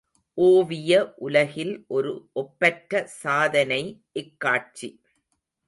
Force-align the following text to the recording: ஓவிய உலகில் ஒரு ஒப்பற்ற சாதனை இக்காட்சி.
ஓவிய 0.37 1.13
உலகில் 1.17 1.85
ஒரு 1.87 2.13
ஒப்பற்ற 2.33 3.03
சாதனை 3.05 3.81
இக்காட்சி. 4.11 4.89